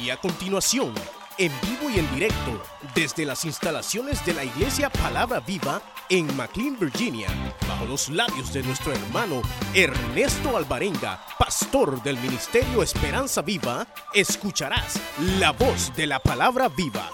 [0.00, 0.92] Y a continuación,
[1.38, 2.62] en vivo y en directo,
[2.94, 5.80] desde las instalaciones de la Iglesia Palabra Viva
[6.10, 7.28] en McLean, Virginia,
[7.66, 9.40] bajo los labios de nuestro hermano
[9.74, 15.00] Ernesto Alvarenga, pastor del Ministerio Esperanza Viva, escucharás
[15.38, 17.10] la voz de la Palabra Viva.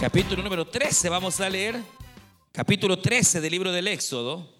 [0.00, 1.80] Capítulo número 13, vamos a leer.
[2.52, 4.52] Capítulo 13 del libro del Éxodo.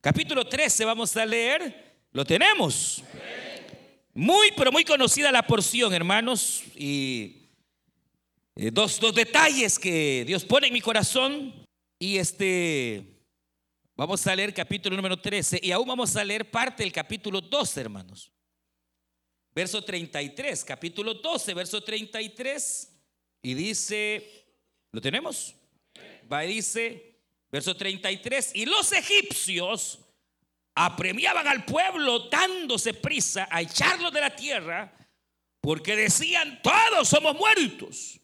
[0.00, 1.96] Capítulo 13, vamos a leer.
[2.12, 3.02] Lo tenemos.
[4.16, 6.62] Muy, pero muy conocida la porción, hermanos.
[6.76, 7.48] Y
[8.54, 11.52] eh, dos, dos detalles que Dios pone en mi corazón.
[11.98, 13.04] Y este,
[13.96, 15.58] vamos a leer capítulo número 13.
[15.60, 18.30] Y aún vamos a leer parte del capítulo 12, hermanos.
[19.52, 22.96] Verso 33, capítulo 12, verso 33.
[23.42, 24.46] Y dice,
[24.92, 25.56] ¿lo tenemos?
[26.32, 27.18] Va y dice,
[27.50, 28.52] verso 33.
[28.54, 29.98] Y los egipcios
[30.74, 34.92] apremiaban al pueblo dándose prisa a echarlos de la tierra,
[35.60, 38.20] porque decían, todos somos muertos.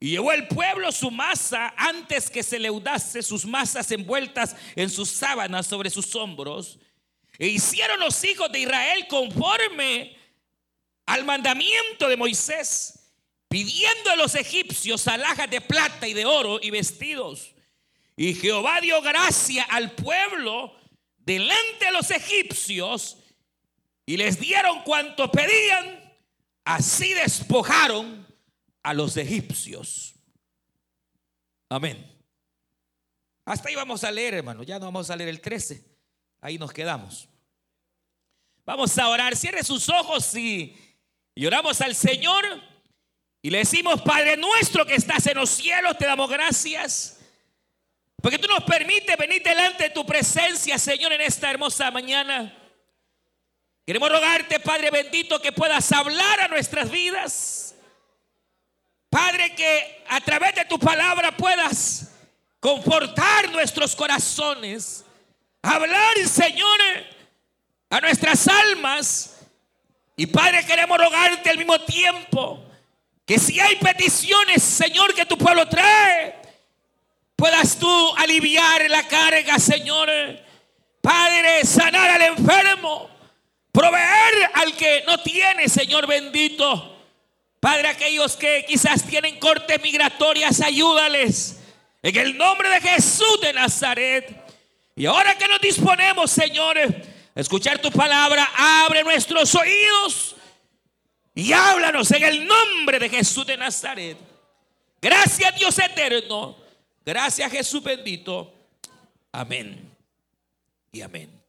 [0.00, 5.08] Y llevó el pueblo su masa antes que se leudase, sus masas envueltas en sus
[5.08, 6.80] sábanas sobre sus hombros.
[7.38, 10.16] E hicieron los hijos de Israel conforme
[11.06, 13.12] al mandamiento de Moisés,
[13.48, 17.54] pidiendo a los egipcios alhajas de plata y de oro y vestidos.
[18.16, 20.74] Y Jehová dio gracia al pueblo
[21.24, 23.18] delante de los egipcios
[24.06, 26.12] y les dieron cuanto pedían,
[26.64, 28.26] así despojaron
[28.82, 30.14] a los egipcios.
[31.68, 32.08] Amén.
[33.44, 34.62] Hasta ahí vamos a leer, hermano.
[34.62, 35.84] Ya no vamos a leer el 13.
[36.40, 37.28] Ahí nos quedamos.
[38.64, 39.36] Vamos a orar.
[39.36, 40.76] Cierre sus ojos y,
[41.34, 42.44] y oramos al Señor.
[43.40, 47.21] Y le decimos, Padre nuestro que estás en los cielos, te damos gracias.
[48.22, 52.56] Porque tú nos permites venir delante de tu presencia, Señor, en esta hermosa mañana.
[53.84, 57.74] Queremos rogarte, Padre bendito, que puedas hablar a nuestras vidas.
[59.10, 62.12] Padre, que a través de tu palabra puedas
[62.60, 65.04] confortar nuestros corazones.
[65.60, 66.80] Hablar, Señor,
[67.90, 69.36] a nuestras almas.
[70.16, 72.64] Y Padre, queremos rogarte al mismo tiempo
[73.26, 76.41] que si hay peticiones, Señor, que tu pueblo trae,
[77.42, 80.08] puedas tú aliviar la carga, Señor.
[81.00, 83.10] Padre, sanar al enfermo,
[83.72, 87.02] proveer al que no tiene, Señor bendito.
[87.58, 91.58] Padre, aquellos que quizás tienen cortes migratorias, ayúdales.
[92.00, 94.54] En el nombre de Jesús de Nazaret.
[94.94, 100.36] Y ahora que nos disponemos, Señor, a escuchar tu palabra, abre nuestros oídos
[101.34, 104.16] y háblanos en el nombre de Jesús de Nazaret.
[105.00, 106.61] Gracias Dios eterno.
[107.04, 108.52] Gracias Jesús bendito.
[109.32, 109.90] Amén.
[110.92, 111.42] Y amén.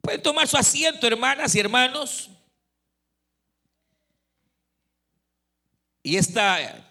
[0.00, 2.30] Pueden tomar su asiento, hermanas y hermanos.
[6.02, 6.88] Y esta,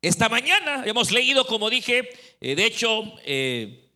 [0.00, 2.08] esta mañana hemos leído, como dije,
[2.40, 3.90] eh, de hecho, eh,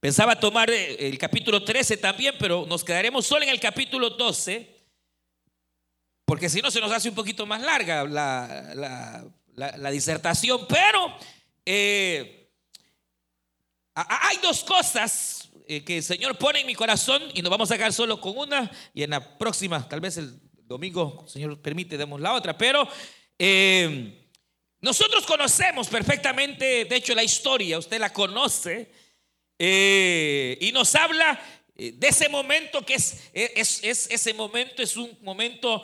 [0.00, 4.76] pensaba tomar eh, el capítulo 13 también, pero nos quedaremos solo en el capítulo 12,
[6.24, 9.24] porque si no se nos hace un poquito más larga la, la
[9.90, 10.66] disertación.
[10.68, 11.14] Pero
[13.94, 17.92] hay dos cosas que el Señor pone en mi corazón y nos vamos a quedar
[17.92, 22.34] solo con una y en la próxima, tal vez el domingo, Señor permite, demos la
[22.34, 22.88] otra, pero...
[23.38, 24.24] Eh,
[24.80, 28.90] nosotros conocemos perfectamente, de hecho, la historia, usted la conoce,
[29.58, 31.40] eh, y nos habla
[31.76, 35.82] eh, de ese momento que es, ese momento es un momento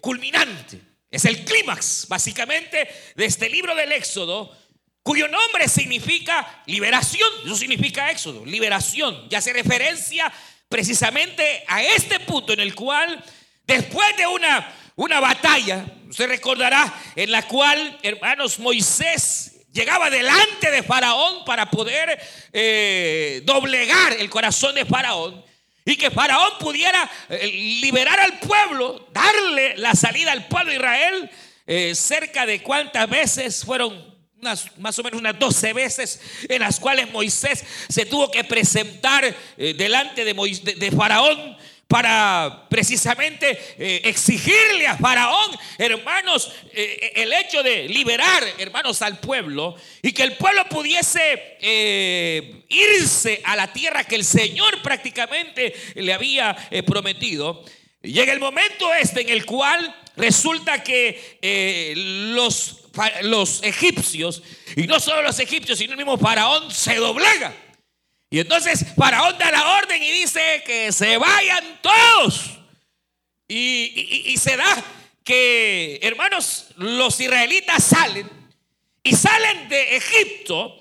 [0.00, 0.80] culminante,
[1.10, 4.56] es el clímax, básicamente, de este libro del Éxodo,
[5.02, 10.32] cuyo nombre significa liberación, eso significa Éxodo, liberación, y hace referencia
[10.68, 13.24] precisamente a este punto en el cual,
[13.64, 20.82] después de una una batalla, usted recordará, en la cual, hermanos, Moisés llegaba delante de
[20.82, 22.18] Faraón para poder
[22.52, 25.44] eh, doblegar el corazón de Faraón
[25.88, 27.46] y que Faraón pudiera eh,
[27.80, 31.30] liberar al pueblo, darle la salida al pueblo de Israel,
[31.66, 37.10] eh, cerca de cuántas veces fueron más o menos unas 12 veces en las cuales
[37.10, 40.32] Moisés se tuvo que presentar delante de,
[40.76, 41.56] de Faraón
[41.88, 49.74] para precisamente eh, exigirle a Faraón, hermanos, eh, el hecho de liberar, hermanos, al pueblo
[50.02, 56.12] y que el pueblo pudiese eh, irse a la tierra que el Señor prácticamente le
[56.12, 56.54] había
[56.86, 57.64] prometido.
[58.02, 61.94] Llega el momento este en el cual resulta que
[62.34, 62.84] los,
[63.22, 64.42] los egipcios,
[64.76, 67.54] y no solo los egipcios, sino el mismo Faraón, se doblega
[68.30, 72.58] y entonces Faraón da la orden y dice que se vayan todos.
[73.46, 74.84] Y, y, y se da
[75.24, 78.28] que, hermanos, los israelitas salen
[79.02, 80.78] y salen de Egipto,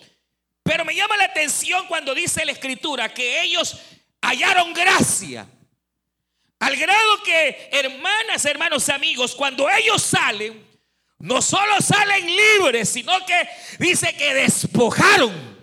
[0.63, 3.77] pero me llama la atención cuando dice la escritura que ellos
[4.21, 5.47] hallaron gracia.
[6.59, 10.65] Al grado que, hermanas, hermanos, amigos, cuando ellos salen,
[11.19, 13.47] no solo salen libres, sino que
[13.79, 15.56] dice que despojaron.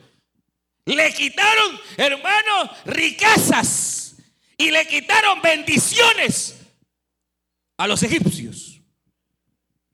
[0.87, 4.17] Le quitaron, hermanos, riquezas
[4.57, 6.57] y le quitaron bendiciones
[7.79, 8.75] a los egipcios.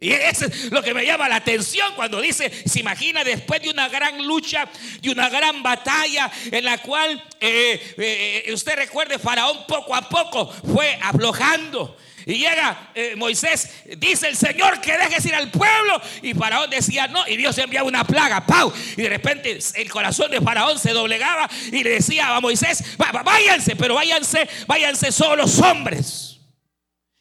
[0.03, 3.69] Y eso es lo que me llama la atención cuando dice, se imagina después de
[3.69, 4.67] una gran lucha,
[5.03, 10.51] de una gran batalla en la cual eh, eh, usted recuerde, Faraón poco a poco
[10.51, 11.99] fue aflojando.
[12.31, 13.69] Y llega eh, Moisés,
[13.99, 16.00] dice el Señor que dejes ir al pueblo.
[16.23, 17.27] Y Faraón decía no.
[17.27, 18.73] Y Dios enviaba una plaga, ¡pau!
[18.97, 23.75] Y de repente el corazón de Faraón se doblegaba y le decía a Moisés, váyanse,
[23.75, 26.38] pero váyanse, váyanse solo los hombres.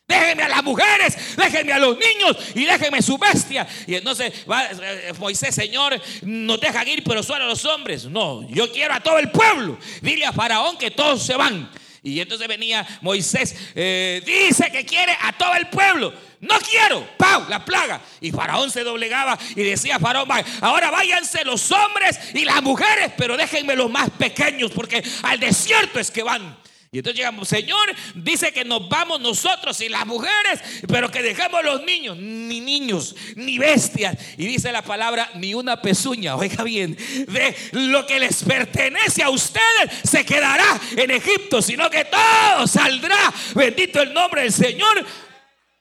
[0.07, 3.67] Déjenme a las mujeres, déjenme a los niños y déjenme su bestia.
[3.87, 8.05] Y entonces va, eh, Moisés, Señor, nos dejan ir, pero solo a los hombres.
[8.05, 9.79] No, yo quiero a todo el pueblo.
[10.01, 11.69] Dile a Faraón que todos se van.
[12.01, 16.13] Y entonces venía Moisés, eh, dice que quiere a todo el pueblo.
[16.41, 17.45] No quiero, ¡pau!
[17.49, 18.01] La plaga.
[18.21, 20.29] Y Faraón se doblegaba y decía Faraón,
[20.61, 25.99] ahora váyanse los hombres y las mujeres, pero déjenme los más pequeños, porque al desierto
[25.99, 26.57] es que van.
[26.91, 31.63] Y entonces llegamos, Señor, dice que nos vamos nosotros y las mujeres, pero que dejemos
[31.63, 34.17] los niños, ni niños, ni bestias.
[34.37, 39.29] Y dice la palabra, ni una pezuña, oiga bien, de lo que les pertenece a
[39.29, 45.05] ustedes se quedará en Egipto, sino que todo saldrá, bendito el nombre del Señor,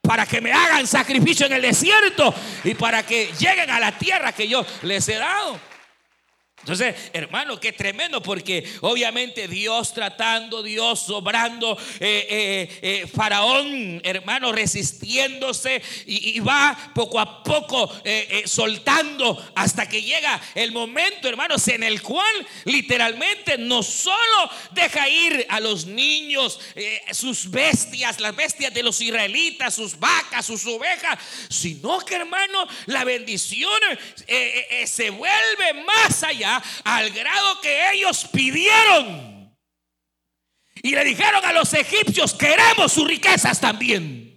[0.03, 2.35] para que me hagan sacrificio en el desierto
[2.65, 5.59] y para que lleguen a la tierra que yo les he dado.
[6.69, 14.53] Entonces, hermano, qué tremendo, porque obviamente Dios tratando, Dios sobrando, eh, eh, eh, Faraón, hermano,
[14.53, 17.91] resistiéndose y, va poco a poco
[18.45, 25.47] soltando hasta que llega el momento, hermanos, en el cual literalmente no solo deja ir
[25.49, 26.61] a los niños,
[27.13, 31.19] sus bestias, las bestias de los israelitas, sus vacas, sus ovejas,
[31.49, 33.81] sino que, hermano, la bendición
[34.85, 39.57] se vuelve más allá al grado que ellos pidieron.
[40.83, 44.29] Y le dijeron a los egipcios, queremos sus riquezas también.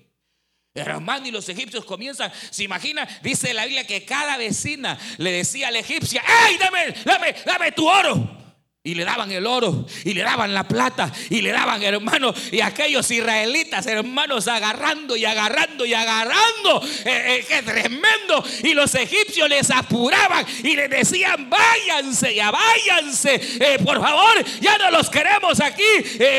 [0.74, 5.68] Hermano, y los egipcios comienzan, se imagina, dice la Biblia que cada vecina le decía
[5.68, 8.41] a la egipcia, ¡ay, dame, dame, dame tu oro!
[8.84, 12.62] Y le daban el oro, y le daban la plata, y le daban, hermanos, y
[12.62, 16.82] aquellos israelitas, hermanos, agarrando y agarrando y agarrando.
[17.06, 18.44] Eh, eh, ¡Qué tremendo!
[18.64, 24.80] Y los egipcios les apuraban y les decían, váyanse, ya váyanse, eh, por favor, ya
[24.80, 25.84] no los queremos aquí,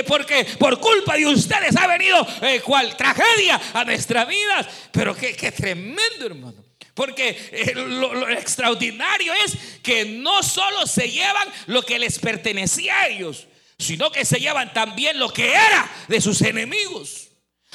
[0.08, 2.26] porque por culpa de ustedes ha venido
[2.64, 4.68] cual tragedia a nuestra vida.
[4.90, 6.71] Pero qué, qué tremendo, hermano.
[6.94, 13.08] Porque eh, lo, extraordinario es que no solo se llevan lo que les pertenecía a
[13.08, 13.46] ellos,
[13.78, 17.30] sino que se llevan también lo que era de sus enemigos.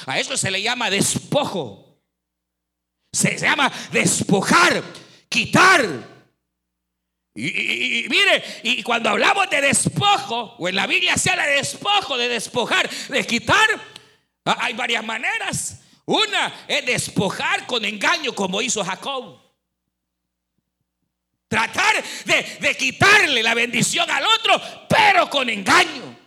[0.06, 2.00] A eso se le llama despojo.
[3.12, 4.84] Se, llama despojar,
[5.28, 5.84] quitar.
[7.34, 12.16] Y, mire, y cuando hablamos de despojo, o en la Biblia se habla de despojo,
[12.16, 13.68] de despojar, de quitar,
[14.44, 15.80] hay varias maneras.
[16.08, 19.38] Una es despojar con engaño como hizo Jacob.
[21.48, 26.18] Tratar de, quitarle la bendición al otro, pero con engaño.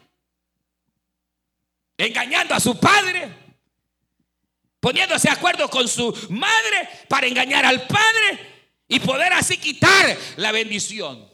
[1.97, 3.33] Engañando a su padre.
[4.79, 10.51] Poniéndose de acuerdo con su madre para engañar al padre y poder así quitar la
[10.51, 11.27] bendición.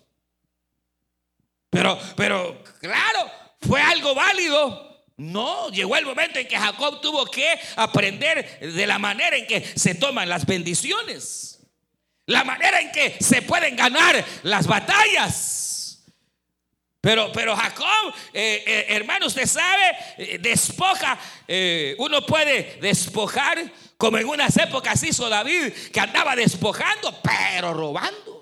[1.70, 3.30] Pero, pero, claro,
[3.60, 4.87] fue algo válido
[5.18, 9.66] no, llegó el momento en que Jacob tuvo que aprender de la manera en que
[9.76, 11.60] se toman las bendiciones,
[12.28, 15.58] la manera en que se pueden ganar las batallas.
[17.02, 21.18] Pero, pero Jacob, eh, eh, hermano, usted sabe, eh, despoja,
[21.98, 28.37] uno puede despojar como en unas épocas hizo David, que andaba despojando, pero robando.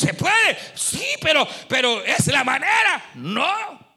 [0.00, 0.56] ¿Se puede?
[0.74, 3.10] Sí, pero, pero ¿es la manera?
[3.16, 3.90] No.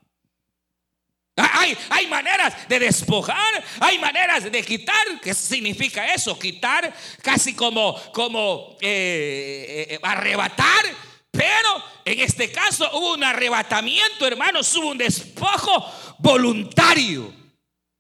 [1.38, 5.22] Hay, hay, maneras de despojar, hay maneras de quitar.
[5.22, 6.38] ¿Qué significa eso?
[6.38, 10.84] Quitar casi como, como eh, eh, arrebatar.
[11.32, 17.34] Pero en este caso hubo un arrebatamiento, hermanos, hubo un despojo voluntario.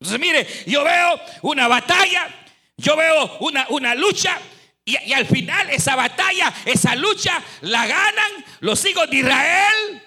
[0.01, 2.27] Entonces, mire, yo veo una batalla,
[2.75, 4.37] yo veo una, una lucha,
[4.85, 10.03] y, al final esa batalla, esa lucha, la ganan los hijos de Israel.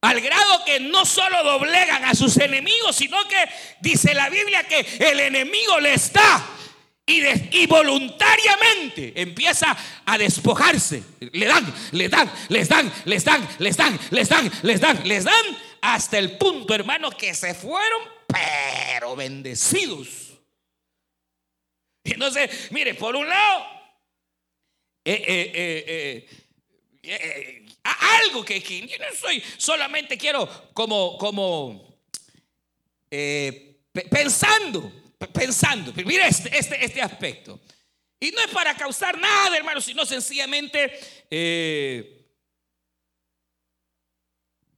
[0.00, 3.36] Al grado que no solo doblegan a sus enemigos, sino que
[3.80, 6.46] dice la Biblia que el enemigo les da
[7.04, 11.02] y, voluntariamente empieza a despojarse.
[11.32, 15.24] Le dan, le dan, les dan, les dan, les dan, les dan, les dan, les
[15.24, 20.38] dan, hasta el punto, hermano, que se fueron, pero bendecidos.
[22.04, 23.77] Entonces, mire, por un lado,
[25.10, 26.28] eh, eh,
[27.02, 31.98] eh, algo que, yo no soy, solamente quiero como, como
[34.10, 34.92] pensando,
[35.32, 37.58] pensando, mire este, este, este aspecto.
[38.20, 40.92] Y no es para causar nada, hermano, sino sencillamente,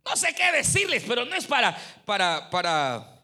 [0.05, 3.20] no sé qué decirles, pero no es para, para, para,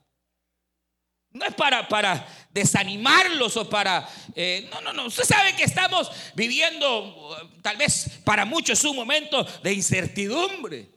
[1.37, 4.09] no es para, para desanimarlos o para...
[4.35, 5.07] Eh, no, no, no.
[5.07, 10.89] Usted sabe que estamos viviendo, tal vez para muchos, un momento de incertidumbre.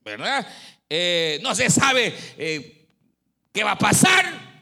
[0.00, 0.46] ¿Verdad?
[0.88, 2.86] Eh, no se sabe eh,
[3.52, 4.54] qué va a pasar.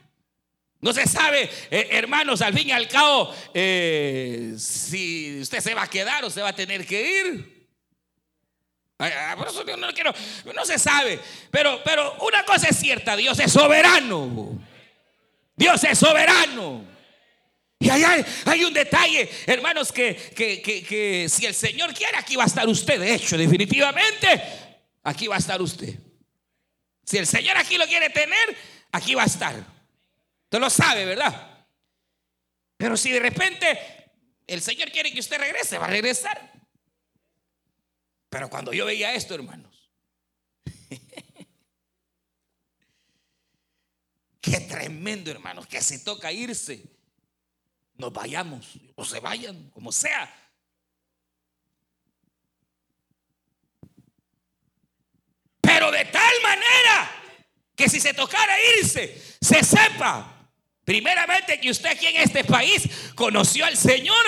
[0.81, 6.25] No se sabe, hermanos, al fin y al cabo, si usted se va a quedar
[6.25, 7.69] o se va a tener que ir.
[8.97, 10.13] Por eso no quiero,
[10.53, 11.21] no se sabe.
[11.51, 14.59] Pero, pero una cosa es cierta, Dios es soberano.
[15.55, 16.85] Dios es soberano.
[17.79, 22.47] Y hay, hay un detalle, hermanos, que, que, si el Señor quiere, aquí va a
[22.47, 22.99] estar usted.
[22.99, 24.41] De hecho, definitivamente,
[25.03, 25.93] aquí va a estar usted.
[27.03, 28.57] Si el Señor aquí lo quiere tener,
[28.91, 29.55] aquí va a estar.
[29.55, 31.65] Usted lo sabe, ¿verdad?
[32.77, 33.79] Pero si de repente
[34.47, 36.53] el Señor quiere que usted regrese, va a regresar.
[38.29, 39.72] Pero cuando yo veía esto, hermanos,
[44.43, 46.83] Qué tremendo, hermanos, que si toca irse,
[47.95, 50.29] nos vayamos o se vayan, como sea.
[55.61, 57.09] Pero de tal manera
[57.73, 60.49] que si se tocara irse, se sepa,
[60.83, 64.25] primeramente que usted aquí en este país conoció al Señor.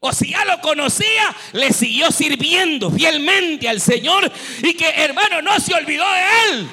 [0.00, 4.32] O si ya lo conocía, le siguió sirviendo fielmente al Señor
[4.62, 6.20] y que hermano no se olvidó de
[6.52, 6.70] él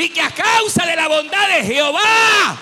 [0.00, 2.56] y que a causa de la bondad de Jehová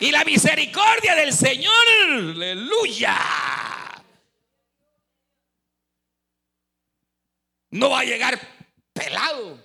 [0.00, 1.72] y la misericordia del Señor,
[2.08, 3.16] aleluya,
[7.70, 8.36] no va a llegar
[8.92, 9.62] pelado.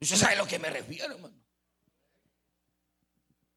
[0.00, 1.34] Usted sabe a lo que me refiero, hermano.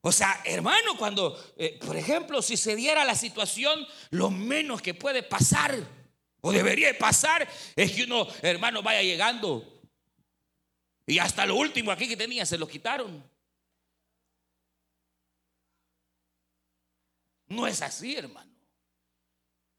[0.02, 4.96] O sea, hermano, cuando, eh, por ejemplo, si se diera la situación, lo menos que
[4.96, 5.97] puede pasar
[6.42, 9.82] o debería pasar es que uno, hermano, vaya llegando.
[11.06, 13.24] Y hasta lo último aquí que tenía se lo quitaron.
[17.48, 18.52] No es así, hermano.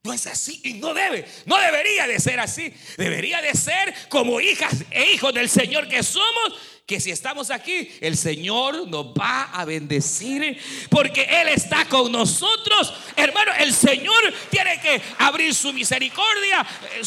[0.03, 2.73] No es así y no debe, no debería de ser así.
[2.97, 7.99] Debería de ser como hijas e hijos del Señor que somos que si estamos aquí,
[8.01, 12.95] el Señor nos va a bendecir porque Él está con nosotros.
[13.15, 17.03] Hermano, el Señor tiene que abrir su misericordia, eh,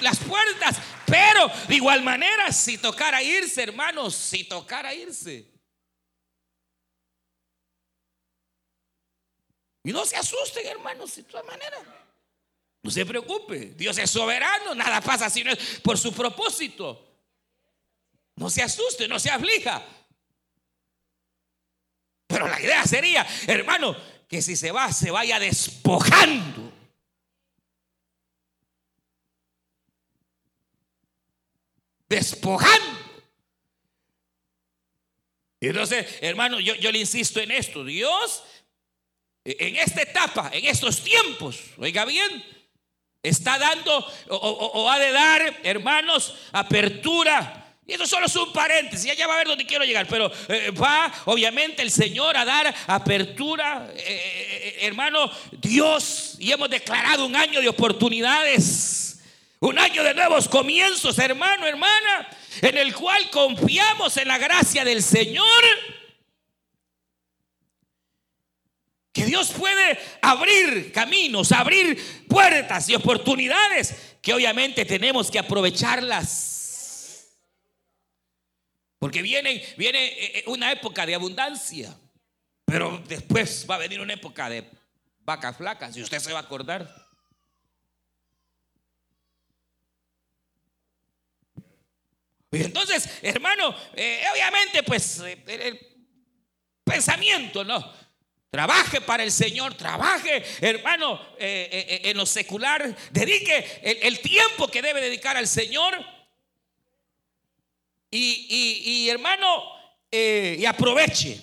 [0.00, 5.48] las puertas, pero de igual manera, si tocara irse, hermanos, si tocara irse.
[9.84, 11.82] Y no se asusten, hermanos, de todas maneras.
[12.82, 17.11] No se preocupe, Dios es soberano, nada pasa si no es por su propósito.
[18.36, 19.82] No se asuste, no se aflija.
[22.26, 23.94] Pero la idea sería, hermano,
[24.26, 26.72] que si se va, se vaya despojando.
[32.08, 33.00] Despojando.
[35.60, 37.84] Y entonces, hermano, yo, yo le insisto en esto.
[37.84, 38.42] Dios,
[39.44, 42.44] en esta etapa, en estos tiempos, oiga bien,
[43.22, 49.26] está dando o ha de dar, hermanos, apertura y eso solo es un paréntesis, ya,
[49.26, 53.92] va a ver dónde quiero llegar, pero eh, va obviamente el Señor a dar apertura,
[53.96, 59.20] eh, eh, hermano, Dios, y hemos declarado un año de oportunidades,
[59.58, 62.28] un año de nuevos comienzos, hermano, hermana,
[62.60, 65.44] en el cual confiamos en la gracia del Señor.
[69.12, 76.51] Que Dios puede abrir caminos, abrir puertas y oportunidades que obviamente tenemos que aprovecharlas.
[79.02, 81.92] Porque viene, viene eh, eh, una época de abundancia,
[82.64, 84.70] pero después va a venir una época de
[85.22, 86.88] vacas flacas, y usted se va a acordar.
[92.52, 95.80] Y entonces, hermano, eh, obviamente, pues el
[96.84, 97.92] pensamiento, ¿no?
[98.50, 102.96] Trabaje para el Señor, trabaje, hermano, en lo secular.
[103.10, 106.21] Dedique el, tiempo que debe dedicar al Señor.
[108.14, 109.64] Y, hermano,
[110.10, 111.40] y aproveche.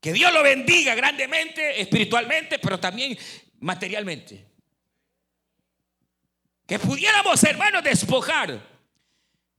[0.00, 3.18] Que Dios lo bendiga grandemente, espiritualmente, pero también
[3.60, 4.46] materialmente.
[6.66, 8.58] Que pudiéramos, hermanos, despojar.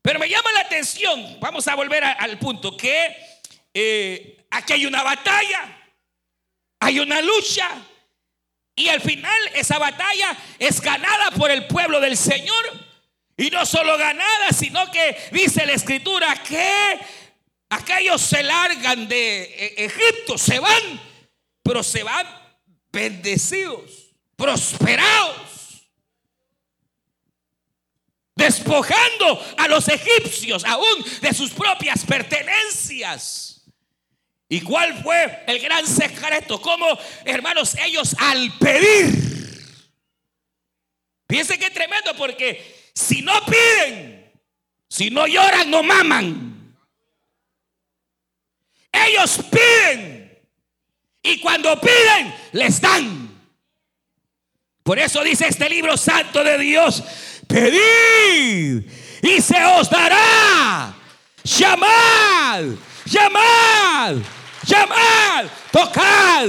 [0.01, 5.79] Pero me llama la atención, vamos a volver al punto, que aquí hay una batalla.
[6.79, 7.69] Hay una lucha.
[8.75, 12.92] Y al final esa batalla es ganada por el pueblo del Señor.
[13.37, 16.99] Y no solo ganada, sino que dice la escritura que
[17.69, 21.01] aquellos se largan de e-, Egipto, se van,
[21.63, 22.27] pero se van
[22.91, 25.87] bendecidos, prosperados,
[28.35, 33.49] despojando a los egipcios aún de sus propias pertenencias.
[34.47, 36.61] ¿Y cuál fue el gran secreto?
[36.61, 36.85] Como,
[37.25, 39.33] hermanos, ellos al pedir.
[41.27, 44.31] Fíjense que tremendo porque si no piden,
[44.89, 46.75] si no lloran, no maman.
[48.91, 50.39] Ellos piden.
[51.23, 53.29] Y cuando piden, les dan.
[54.83, 57.01] Por eso dice este libro santo de Dios,
[57.47, 58.83] pedid
[59.21, 60.93] y se os dará.
[61.43, 62.65] Llamad,
[63.05, 64.17] llamad
[64.65, 66.47] llamad, tocad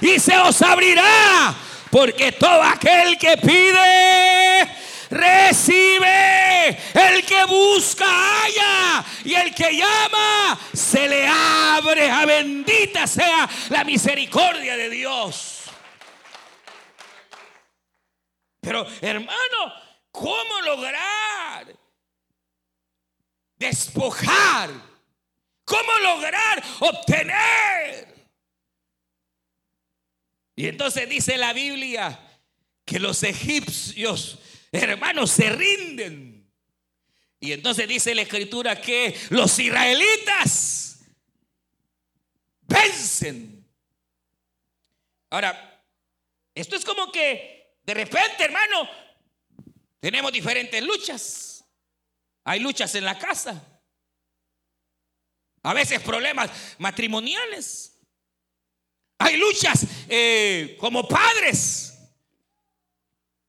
[0.00, 1.54] y se os abrirá,
[1.90, 4.68] porque todo aquel que pide,
[5.12, 8.06] recibe, el que busca,
[8.44, 15.62] haya, y el que llama, se le abre, a bendita sea la misericordia de Dios.
[18.60, 19.74] Pero hermano,
[20.10, 21.76] ¿cómo lograr
[23.56, 24.70] despojar?
[25.64, 28.12] ¿Cómo lograr obtener?
[30.54, 32.18] Y entonces dice la Biblia
[32.84, 34.38] que los egipcios,
[34.72, 36.50] hermanos, se rinden.
[37.38, 41.00] Y entonces dice la escritura que los israelitas
[42.62, 43.66] vencen.
[45.28, 45.84] Ahora,
[46.54, 48.88] esto es como que de repente, hermano,
[50.00, 51.64] tenemos diferentes luchas.
[52.44, 53.60] Hay luchas en la casa.
[55.62, 57.98] A veces problemas matrimoniales.
[59.18, 61.91] Hay luchas eh, como padres.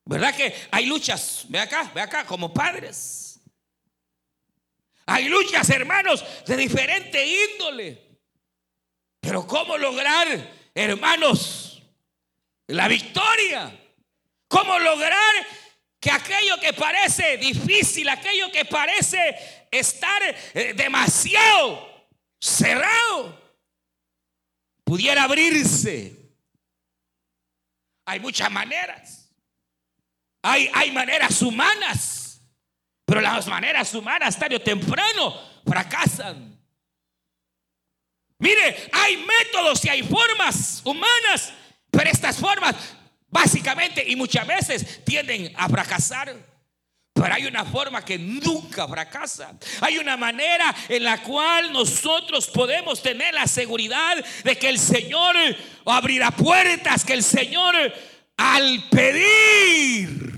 [0.05, 1.45] ¿Verdad que hay luchas?
[1.49, 3.39] Ve acá, ve acá, como padres.
[5.05, 8.01] Hay luchas, hermanos, de diferente índole.
[9.19, 10.27] Pero ¿cómo lograr,
[10.73, 11.81] hermanos,
[12.67, 13.79] la victoria?
[14.47, 15.33] ¿Cómo lograr
[16.03, 20.21] que aquello que parece difícil, aquello que parece estar
[20.53, 22.09] eh, demasiado
[22.41, 23.41] cerrado,
[24.83, 26.13] pudiera abrirse.
[28.05, 29.22] Hay muchas maneras.
[30.43, 32.41] Hay, hay maneras humanas,
[33.05, 36.59] pero las maneras humanas tarde o temprano fracasan.
[38.39, 41.53] Mire, hay métodos y hay formas humanas,
[41.89, 42.75] pero estas formas
[43.29, 46.35] básicamente y muchas veces tienden a fracasar.
[47.13, 49.53] Pero hay una forma que nunca fracasa.
[49.79, 55.35] Hay una manera en la cual nosotros podemos tener la seguridad de que el Señor
[55.85, 57.75] abrirá puertas, que el Señor
[58.35, 60.32] al pedir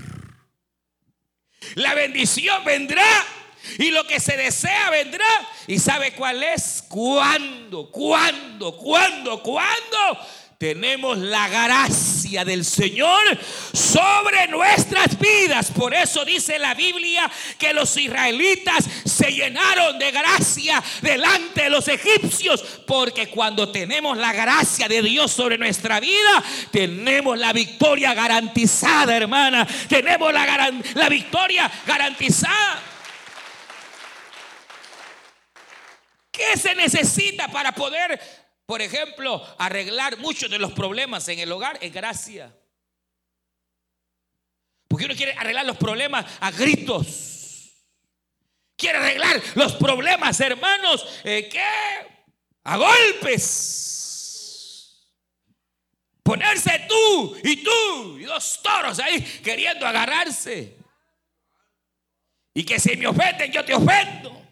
[1.76, 3.04] la bendición vendrá
[3.78, 5.26] y lo que se desea vendrá.
[5.66, 6.82] ¿Y sabe cuál es?
[6.88, 7.90] ¿Cuándo?
[7.90, 8.76] ¿Cuándo?
[8.76, 9.42] ¿Cuándo?
[9.42, 10.18] ¿Cuándo?
[10.58, 13.22] Tenemos la gracia del Señor
[13.72, 15.70] sobre nuestras vidas.
[15.70, 21.88] Por eso dice la Biblia que los israelitas se llenaron de gracia delante de los
[21.88, 22.62] egipcios.
[22.86, 29.66] Porque cuando tenemos la gracia de Dios sobre nuestra vida, tenemos la victoria garantizada, hermana.
[29.88, 32.82] Tenemos la, la victoria garantizada.
[36.30, 41.78] ¿Qué se necesita para poder por ejemplo, arreglar muchos de los problemas en el hogar
[41.80, 42.52] es gracia.
[44.88, 47.70] Porque uno quiere arreglar los problemas a gritos.
[48.76, 51.62] Quiere arreglar los problemas, hermanos, eh, ¿qué?
[52.64, 53.86] A golpes.
[56.24, 60.76] Ponerse tú y tú y dos toros ahí queriendo agarrarse.
[62.52, 64.45] Y que si me ofenden, yo te ofendo.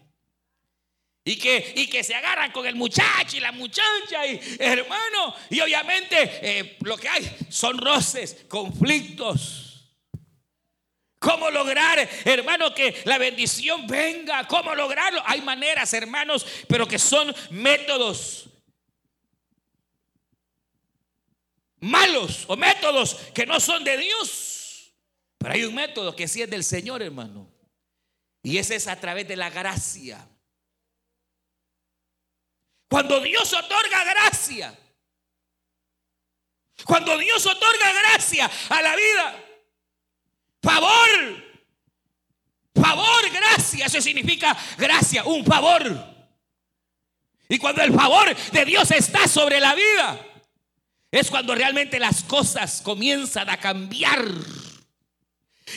[1.27, 5.35] Y que, y que se agarran con el muchacho y la muchacha y hermano.
[5.49, 9.91] Y obviamente eh, lo que hay son roces, conflictos.
[11.19, 14.47] ¿Cómo lograr, hermano, que la bendición venga?
[14.47, 15.21] ¿Cómo lograrlo?
[15.25, 18.45] Hay maneras, hermanos, pero que son métodos.
[21.85, 24.93] malos o métodos que no son de Dios.
[25.37, 27.51] Pero hay un método que sí es del Señor, hermano.
[28.41, 30.27] Y ese es a través de la gracia.
[32.87, 34.77] Cuando Dios otorga gracia,
[36.83, 39.43] cuando Dios otorga gracia a la vida,
[40.61, 41.43] favor,
[42.73, 46.15] favor, gracia, eso significa gracia, un favor.
[47.47, 50.19] Y cuando el favor de Dios está sobre la vida,
[51.11, 54.25] es cuando realmente las cosas comienzan a cambiar.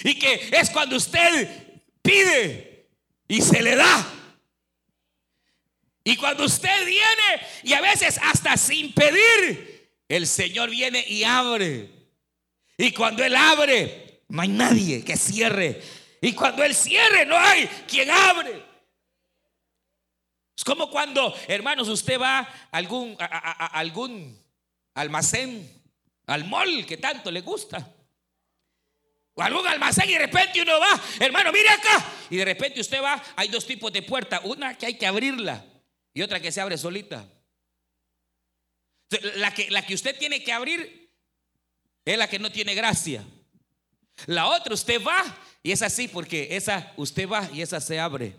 [0.04, 2.88] Y que es cuando usted pide
[3.28, 4.17] y se le da.
[6.08, 11.90] Y cuando usted viene y a veces hasta sin pedir, el Señor viene y abre.
[12.78, 15.82] Y cuando Él abre, no hay nadie que cierre.
[16.22, 18.64] Y cuando Él cierre, no hay quien abre.
[20.56, 24.42] Es como cuando, hermanos, usted va a algún, algún
[24.94, 25.70] almacén,
[26.26, 27.86] al mall que tanto le gusta.
[29.34, 32.02] O algún almacén y de repente uno va, hermano, mire acá.
[32.30, 34.40] Y de repente usted va, hay dos tipos de puerta.
[34.44, 35.62] Una que hay que abrirla
[36.18, 37.24] y otra que se abre solita.
[39.36, 41.12] La que, la que usted tiene que abrir
[42.04, 43.24] es la que no tiene gracia.
[44.26, 45.22] La otra usted va
[45.62, 48.34] y es así porque esa usted va y esa se abre.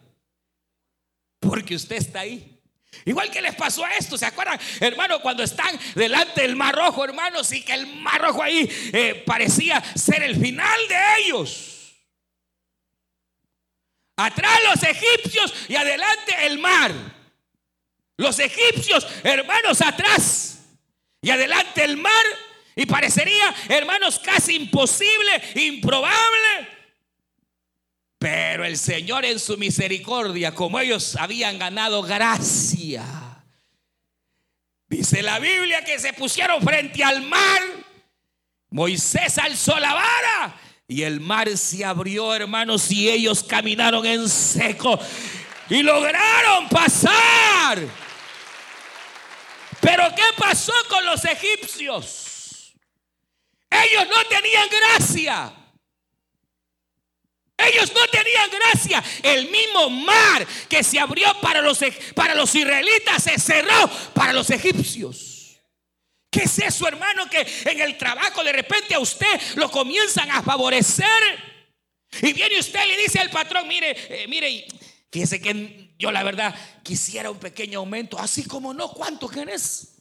[1.39, 2.59] Porque usted está ahí.
[3.05, 7.05] Igual que les pasó a esto, ¿se acuerdan, hermano, cuando están delante del mar rojo,
[7.05, 11.95] hermanos, y que el mar rojo ahí eh, parecía ser el final de ellos?
[14.17, 17.18] Atrás los egipcios y adelante el mar.
[18.19, 20.59] Los egipcios, hermanos, atrás
[21.21, 22.25] y adelante el mar.
[22.75, 26.79] Y parecería, hermanos, casi imposible, improbable
[28.19, 33.05] pero el Señor en su misericordia, como ellos habían ganado gracia,
[34.89, 37.61] dice la Biblia que se pusieron frente al mar.
[38.71, 44.99] Moisés alzó la vara y el mar se abrió, hermanos, y ellos caminaron en seco
[45.69, 47.79] y lograron pasar.
[49.81, 52.73] Pero ¿qué pasó con los egipcios?
[53.69, 55.53] Ellos no tenían gracia.
[57.57, 59.03] Ellos no tenían gracia.
[59.21, 61.79] El mismo mar que se abrió para los,
[62.15, 65.59] para los israelitas se cerró para los egipcios.
[66.31, 67.29] ¿Qué es eso, hermano?
[67.29, 71.49] Que en el trabajo de repente a usted lo comienzan a favorecer.
[72.21, 74.67] Y viene usted y le dice al patrón, mire, eh, mire,
[75.11, 78.17] fíjese que yo la verdad quisiera un pequeño aumento.
[78.19, 79.99] Así como no, ¿cuánto querés?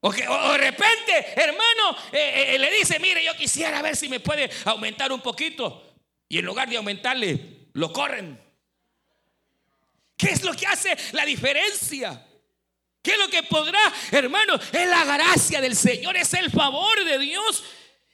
[0.00, 4.48] O, de repente, hermano, eh, eh, le dice, mire, yo quisiera ver si me puede
[4.64, 5.96] aumentar un poquito.
[6.28, 8.40] Y en lugar de aumentarle, lo corren.
[10.16, 12.24] ¿Qué es lo que hace la diferencia?
[13.02, 13.80] ¿Qué es lo que podrá,
[14.12, 14.54] hermano?
[14.54, 17.64] Es la gracia del Señor, es el favor de Dios.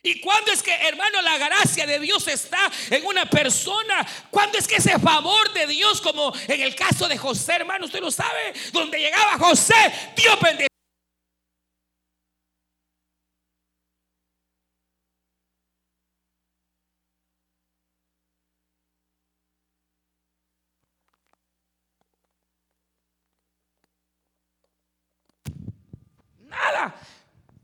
[0.07, 4.07] ¿Y cuándo es que, hermano, la gracia de Dios está en una persona?
[4.31, 8.01] ¿Cuándo es que ese favor de Dios, como en el caso de José, hermano, usted
[8.01, 9.75] lo sabe, donde llegaba José,
[10.15, 10.69] Dios bendecía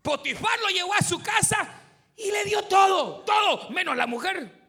[0.03, 1.81] Potifar lo llevó a su casa
[2.23, 4.61] y le dio todo, todo, menos la mujer.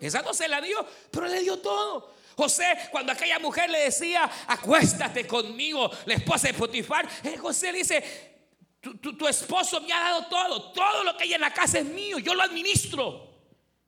[0.00, 2.14] Esa no se la dio, pero le dio todo.
[2.36, 8.34] José, cuando aquella mujer le decía, acuéstate conmigo, la esposa de Potifar, eh, José dice,
[8.80, 11.86] tu, tu, esposo me ha dado todo, todo lo que hay en la casa es
[11.86, 13.30] mío, yo lo administro,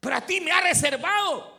[0.00, 1.54] pero a ti me ha reservado.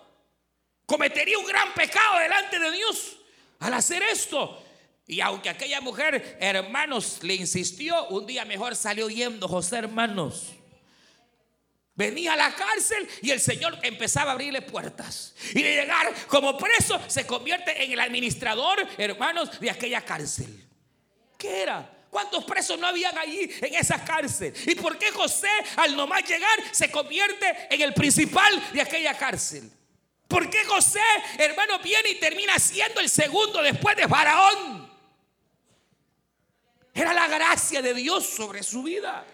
[0.86, 3.18] Cometería un gran pecado delante de Dios
[3.60, 4.64] al hacer esto.
[5.06, 10.54] Y aunque aquella mujer, hermanos, le insistió, un día mejor salió yendo José, hermanos.
[11.98, 15.34] Venía a la cárcel y el Señor empezaba a abrirle puertas.
[15.56, 20.64] Y de llegar como preso se convierte en el administrador, hermanos, de aquella cárcel.
[21.40, 21.92] ¿Qué era?
[22.12, 24.54] ¿Cuántos presos no habían allí en esa cárcel?
[24.68, 29.72] ¿Y por qué José al nomás llegar se convierte en el principal de aquella cárcel?
[30.28, 31.02] ¿Por qué José,
[31.40, 34.88] hermano, viene y termina siendo el segundo después de Faraón?
[36.94, 39.26] Era la gracia de Dios sobre su vida.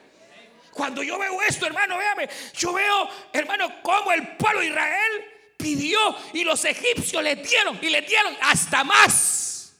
[0.73, 5.99] Cuando yo veo esto, hermano, véame, yo veo, hermano, cómo el pueblo de Israel pidió
[6.33, 9.75] y los egipcios le dieron y le dieron hasta más.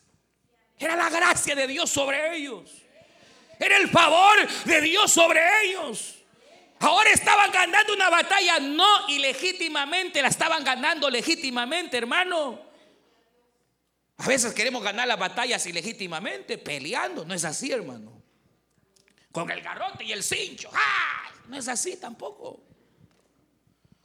[0.78, 2.70] Era la gracia de Dios sobre ellos.
[3.60, 6.16] Era el favor de Dios sobre ellos.
[6.80, 12.62] Ahora estaban ganando una batalla no ilegítimamente, la estaban ganando legítimamente, hermano.
[14.18, 17.26] A veces queremos ganar las batallas ilegítimamente, peleando.
[17.26, 18.23] No es así, hermano.
[19.34, 20.70] Con el garrote y el cincho.
[21.50, 22.62] No es así tampoco.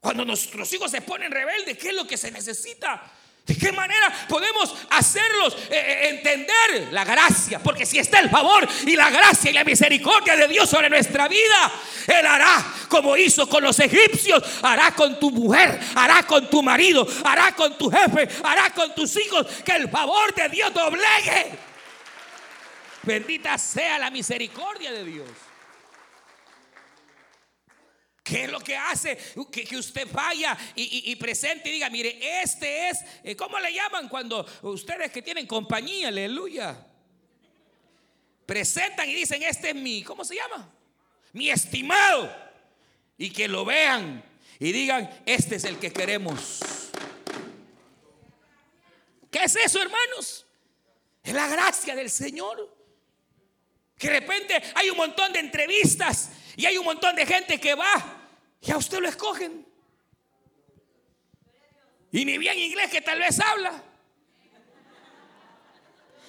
[0.01, 3.13] Cuando nuestros hijos se ponen rebeldes, ¿qué es lo que se necesita?
[3.45, 7.59] ¿De qué manera podemos hacerlos eh, eh, entender la gracia?
[7.59, 11.29] Porque si está el favor y la gracia y la misericordia de Dios sobre nuestra
[11.29, 11.73] vida,
[12.07, 17.07] Él hará como hizo con los egipcios, hará con tu mujer, hará con tu marido,
[17.23, 21.68] hará con tu jefe, hará con tus hijos, que el favor de Dios doblegue.
[23.09, 25.31] Bendita sea la misericordia de Dios.
[28.23, 29.17] ¿Qué es lo que hace
[29.51, 34.47] que, usted vaya y, presente y diga, mire, este es, eh, ¿cómo le llaman cuando
[34.61, 36.87] ustedes que tienen compañía, aleluya?
[38.45, 40.71] Presentan y dicen, este es mi, ¿cómo se llama?
[41.33, 42.31] Mi estimado.
[43.17, 44.23] Y que lo vean
[44.59, 46.61] y digan, este es el que queremos.
[49.31, 50.45] ¿Qué es eso, hermanos?
[51.23, 52.78] Es la gracia del Señor.
[53.99, 57.75] Que de repente hay un montón de entrevistas y hay un montón de gente que
[57.75, 58.19] va
[58.61, 59.67] y a usted lo escogen.
[62.13, 63.83] Y ni bien inglés que tal vez habla.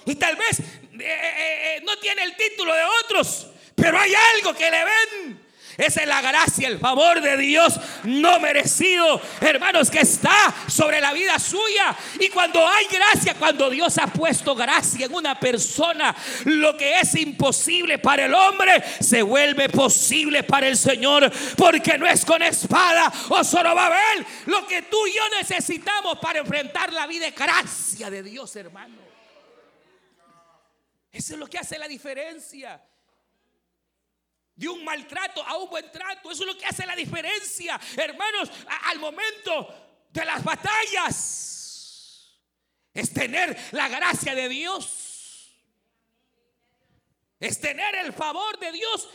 [0.06, 0.66] Y tal vez eh,
[1.00, 5.49] eh, eh, no tiene el título de otros, pero hay algo que le ven
[5.80, 11.14] esa es la gracia, el favor de Dios no merecido, hermanos, que está sobre la
[11.14, 11.96] vida suya.
[12.20, 16.14] Y cuando hay gracia, cuando Dios ha puesto gracia en una persona,
[16.44, 22.06] lo que es imposible para el hombre se vuelve posible para el Señor, porque no
[22.06, 23.40] es con espada o
[23.90, 28.54] ver lo que tú y yo necesitamos para enfrentar la vida de gracia de Dios,
[28.58, 28.98] hermano.
[31.10, 32.82] Eso es lo que hace la diferencia
[34.60, 36.30] de un maltrato a un buen trato.
[36.30, 38.52] Eso es lo que hace la diferencia, hermanos,
[38.84, 42.36] al momento de las batallas.
[42.94, 45.56] Es tener la gracia de Dios.
[47.40, 49.10] Es tener el favor de Dios.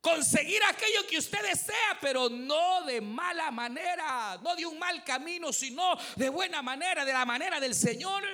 [0.00, 5.52] Conseguir aquello que usted desea, pero no de mala manera, no de un mal camino,
[5.52, 8.24] sino de buena manera, de la manera del Señor.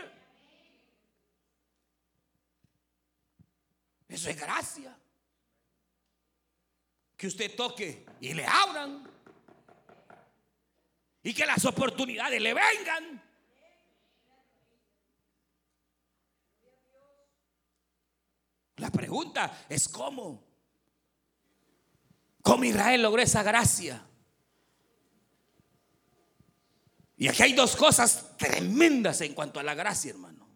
[4.06, 4.96] Eso es gracia
[7.24, 9.02] que usted toque y le abran.
[11.22, 13.22] Y que las oportunidades le vengan.
[18.76, 20.44] La pregunta es cómo.
[22.42, 24.06] ¿Cómo Israel logró esa gracia?
[27.16, 30.46] Y aquí hay dos cosas tremendas en cuanto a la gracia, hermano.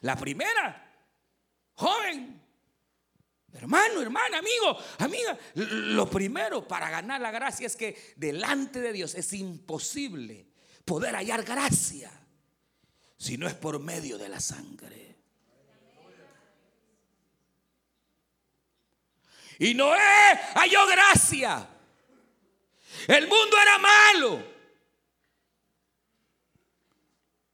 [0.00, 0.92] La primera,
[1.74, 2.41] joven,
[3.54, 9.14] Hermano, hermana, amigo, amiga, lo primero para ganar la gracia es que delante de Dios
[9.14, 10.46] es imposible
[10.84, 12.10] poder hallar gracia
[13.18, 15.16] si no es por medio de la sangre.
[19.58, 19.98] Y Noé
[20.54, 21.68] halló gracia.
[23.06, 24.52] El mundo era malo.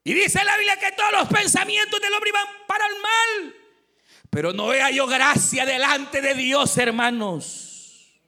[0.04, 3.57] Y dice la Biblia que todos los pensamientos del hombre iban para el mal.
[4.30, 8.20] Pero Noé halló gracia delante de Dios, hermanos.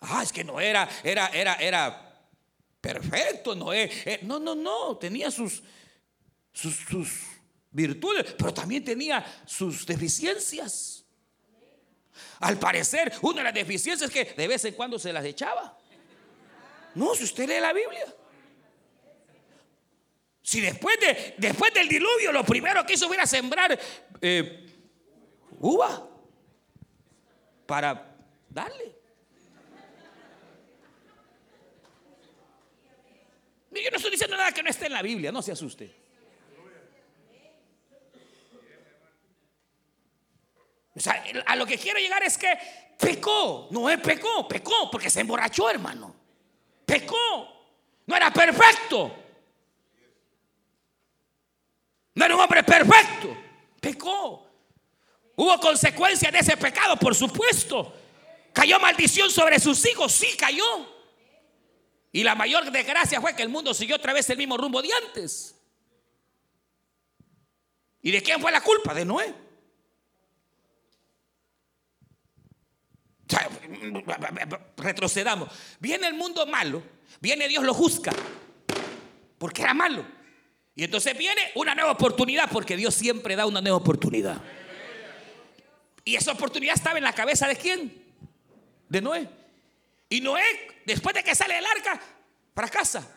[0.00, 2.28] Ah, es que no era, era, era, era
[2.80, 3.90] perfecto, Noé.
[4.04, 5.62] Eh, no, no, no, tenía sus,
[6.52, 7.08] sus, sus
[7.70, 11.04] virtudes, pero también tenía sus deficiencias.
[12.40, 15.76] Al parecer, una de las deficiencias es que de vez en cuando se las echaba.
[16.94, 18.06] No, si usted lee la Biblia.
[20.46, 23.76] Si después, de, después del diluvio lo primero que hizo era sembrar
[24.20, 24.64] eh,
[25.58, 26.08] uva
[27.66, 28.16] para
[28.48, 28.94] darle.
[33.72, 35.92] Yo no estoy diciendo nada que no esté en la Biblia, no se asuste.
[40.94, 42.56] O sea, a lo que quiero llegar es que
[43.00, 46.14] pecó, no es pecó, pecó porque se emborrachó, hermano.
[46.84, 47.48] Pecó,
[48.06, 49.25] no era perfecto.
[52.16, 53.36] No era un hombre perfecto.
[53.80, 54.50] Pecó.
[55.36, 57.94] Hubo consecuencias de ese pecado, por supuesto.
[58.54, 60.12] Cayó maldición sobre sus hijos.
[60.12, 60.64] Sí, cayó.
[62.10, 64.88] Y la mayor desgracia fue que el mundo siguió otra vez el mismo rumbo de
[65.04, 65.54] antes.
[68.00, 68.94] ¿Y de quién fue la culpa?
[68.94, 69.34] De Noé.
[74.78, 75.50] retrocedamos.
[75.80, 76.82] Viene el mundo malo,
[77.20, 78.12] viene Dios lo juzga,
[79.36, 80.15] porque era malo.
[80.76, 84.40] Y entonces viene una nueva oportunidad, porque Dios siempre da una nueva oportunidad.
[86.04, 88.04] Y esa oportunidad estaba en la cabeza de quién?
[88.88, 89.26] De Noé.
[90.10, 90.44] Y Noé,
[90.84, 92.00] después de que sale del arca,
[92.54, 93.10] fracasa.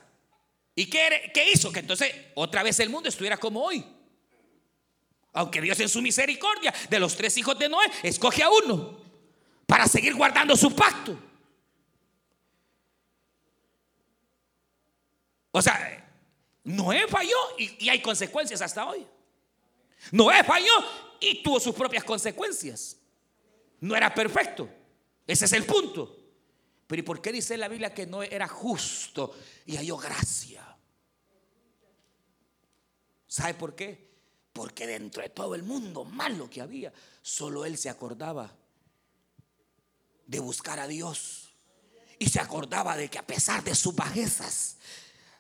[0.73, 1.69] ¿Y qué, qué hizo?
[1.69, 3.85] Que entonces otra vez el mundo estuviera como hoy.
[5.33, 8.97] Aunque Dios en su misericordia de los tres hijos de Noé escoge a uno
[9.67, 11.19] para seguir guardando su pacto.
[15.51, 15.98] O sea,
[16.63, 19.05] Noé falló y, y hay consecuencias hasta hoy.
[20.11, 20.73] Noé falló
[21.19, 22.97] y tuvo sus propias consecuencias.
[23.81, 24.69] No era perfecto.
[25.25, 26.15] Ese es el punto.
[26.87, 30.75] Pero ¿y por qué dice la Biblia que no era justo y halló gracia?
[33.27, 34.09] ¿Sabe por qué?
[34.51, 36.91] Porque dentro de todo el mundo malo que había,
[37.21, 38.51] solo él se acordaba
[40.25, 41.53] de buscar a Dios.
[42.17, 44.77] Y se acordaba de que a pesar de sus bajezas,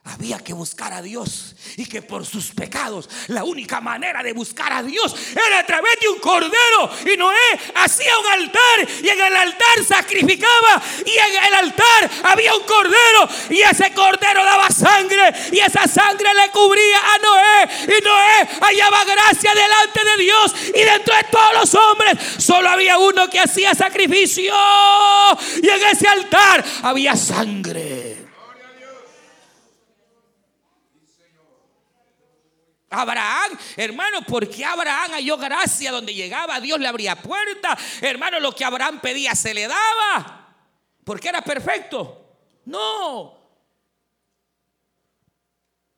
[0.05, 4.71] había que buscar a Dios y que por sus pecados la única manera de buscar
[4.71, 5.13] a Dios
[5.47, 6.89] era a través de un cordero.
[7.05, 12.55] Y Noé hacía un altar y en el altar sacrificaba y en el altar había
[12.55, 18.03] un cordero y ese cordero daba sangre y esa sangre le cubría a Noé y
[18.03, 23.29] Noé hallaba gracia delante de Dios y dentro de todos los hombres solo había uno
[23.29, 24.55] que hacía sacrificio
[25.61, 27.88] y en ese altar había sangre.
[32.89, 37.77] Abraham, hermano, porque Abraham halló gracia donde llegaba, Dios le abría puerta.
[38.01, 40.55] Hermano, lo que Abraham pedía se le daba.
[41.03, 42.37] Porque era perfecto.
[42.65, 43.37] No.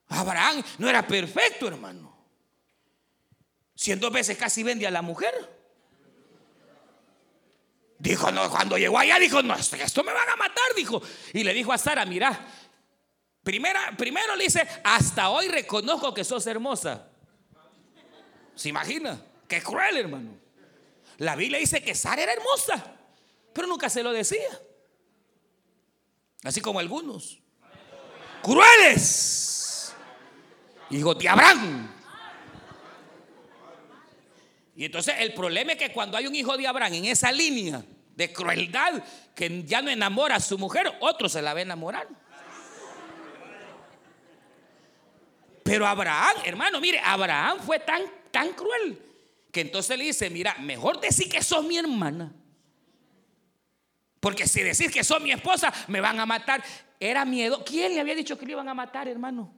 [0.07, 2.11] Abraham no era perfecto, hermano.
[3.73, 5.33] Si en dos veces casi vende a la mujer.
[7.97, 11.01] Dijo, no, cuando llegó allá, dijo, no, esto me van a matar, dijo.
[11.33, 12.47] Y le dijo a Sara, mira,
[13.43, 17.07] Primera, primero le dice, hasta hoy reconozco que sos hermosa.
[18.55, 19.19] ¿Se imagina?
[19.47, 20.37] Qué cruel, hermano.
[21.17, 22.95] La Biblia dice que Sara era hermosa,
[23.53, 24.59] pero nunca se lo decía.
[26.43, 27.39] Así como algunos.
[28.41, 29.93] Crueles.
[30.89, 31.91] Hijos de Abraham.
[34.75, 37.83] Y entonces el problema es que cuando hay un hijo de Abraham en esa línea
[38.15, 39.03] de crueldad
[39.35, 42.07] que ya no enamora a su mujer, otro se la va a enamorar.
[45.71, 49.01] Pero Abraham, hermano, mire, Abraham fue tan, tan cruel
[49.53, 52.29] que entonces le dice, mira, mejor decir que sos mi hermana.
[54.19, 56.61] Porque si decís que sos mi esposa, me van a matar.
[56.99, 57.63] Era miedo.
[57.63, 59.53] ¿Quién le había dicho que le iban a matar, hermano?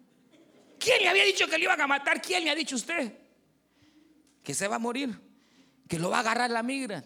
[0.77, 2.21] ¿Quién le había dicho que le iban a matar?
[2.21, 3.11] ¿Quién le ha dicho usted?
[4.43, 5.19] Que se va a morir.
[5.89, 7.03] Que lo va a agarrar la migra.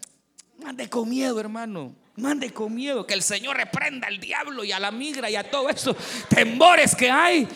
[0.57, 1.95] Mande con miedo, hermano.
[2.17, 3.07] Mande con miedo.
[3.07, 5.95] Que el Señor reprenda al diablo y a la migra y a todo eso.
[6.27, 7.47] Temores que hay.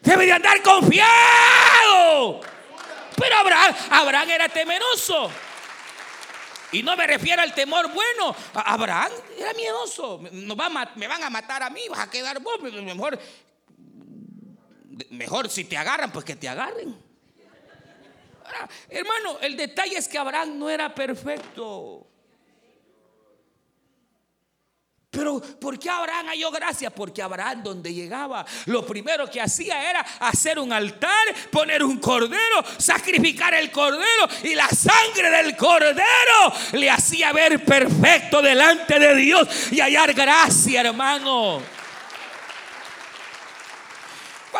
[0.00, 2.40] Debe de andar confiado.
[3.16, 5.30] Pero Abraham, Abraham era temeroso.
[6.72, 8.34] Y no me refiero al temor bueno.
[8.54, 10.18] Abraham era miedoso.
[10.18, 12.60] me van a matar a mí, vas a quedar vos.
[12.62, 13.18] Mejor,
[15.10, 16.96] mejor si te agarran, pues que te agarren.
[18.88, 22.06] hermano, el detalle es que Abraham no era perfecto.
[25.10, 26.90] Pero ¿por qué Abraham halló gracia?
[26.90, 31.10] Porque Abraham donde llegaba, lo primero que hacía era hacer un altar,
[31.50, 38.40] poner un cordero, sacrificar el cordero y la sangre del cordero le hacía ver perfecto
[38.40, 41.79] delante de Dios y hallar gracia, hermano.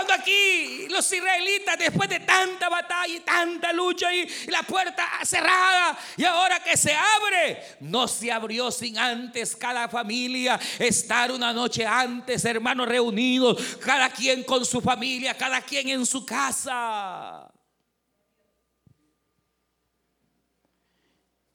[0.01, 5.99] Cuando aquí los israelitas, después de tanta batalla y tanta lucha y la puerta cerrada,
[6.17, 11.85] y ahora que se abre, no se abrió sin antes cada familia estar una noche
[11.85, 17.53] antes, hermanos reunidos, cada quien con su familia, cada quien en su casa.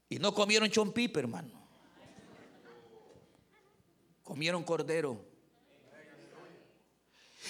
[0.08, 1.68] Y no comieron chompipe, hermano.
[4.22, 5.25] Comieron cordero.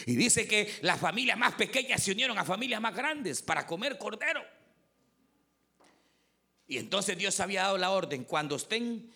[0.05, 3.97] Y dice que las familias más pequeñas se unieron a familias más grandes para comer
[3.97, 4.43] cordero.
[6.67, 9.11] Y entonces Dios había dado la orden, cuando estén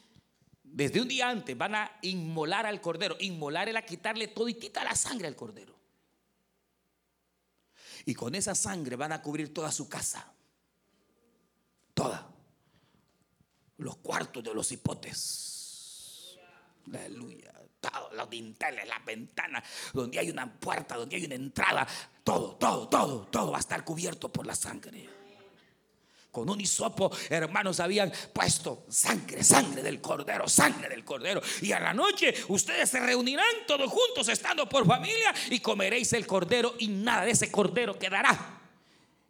[0.64, 3.16] desde un día antes, van a inmolar al cordero.
[3.20, 5.76] Inmolar era quitarle toditita la sangre al cordero.
[8.06, 10.32] Y con esa sangre van a cubrir toda su casa.
[11.94, 12.30] Toda.
[13.78, 16.38] Los cuartos de los hipotes.
[16.88, 17.60] Aleluya
[18.14, 19.64] los dinteles, las ventanas,
[19.94, 21.88] donde hay una puerta, donde hay una entrada,
[22.24, 25.08] todo, todo, todo, todo va a estar cubierto por la sangre.
[26.32, 31.42] Con un hisopo, hermanos, habían puesto sangre, sangre del cordero, sangre del cordero.
[31.62, 36.28] Y a la noche ustedes se reunirán todos juntos, estando por familia, y comeréis el
[36.28, 38.62] cordero, y nada de ese cordero quedará.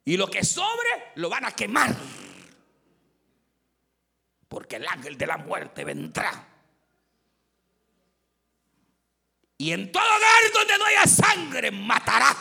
[0.04, 1.96] Y lo que sobre lo van a quemar.
[4.50, 6.49] Porque el ángel de la muerte vendrá
[9.60, 12.34] y en todo lugar donde no haya sangre, matará.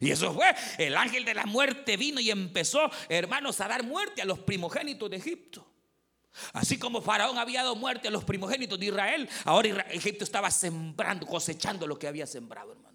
[0.00, 4.20] Y eso fue, el ángel de la muerte vino y empezó, hermanos, a dar muerte
[4.20, 5.66] a los primogénitos de Egipto.
[6.52, 11.26] Así como Faraón había dado muerte a los primogénitos de Israel, ahora Egipto estaba sembrando,
[11.26, 12.87] cosechando lo que había sembrado, hermano.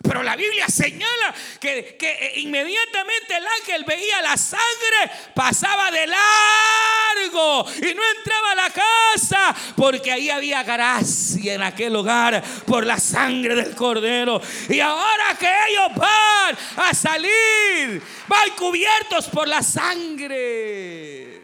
[0.00, 7.66] Pero la Biblia señala que, que, inmediatamente el ángel veía la sangre, pasaba de largo
[7.76, 12.98] y no entraba a la casa porque ahí había gracia en aquel hogar por la
[12.98, 14.40] sangre del cordero.
[14.70, 21.42] Y ahora que ellos van a salir, van cubiertos por la sangre.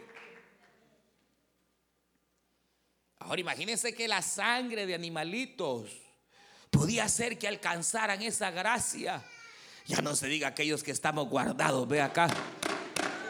[3.19, 6.08] Ahora imagínense que la sangre de animalitos
[6.71, 9.23] podía ser que alcanzaran esa gracia.
[9.87, 12.29] Ya no se diga aquellos que estamos guardados, ve acá,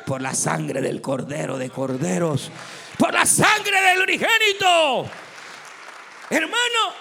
[0.07, 2.51] por la sangre del cordero de corderos,
[2.99, 5.11] por la sangre del unigénito.
[6.30, 6.95] Hermano,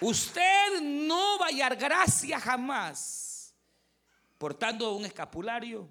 [0.00, 3.54] usted no va a hallar gracia jamás
[4.38, 5.86] portando un escapulario,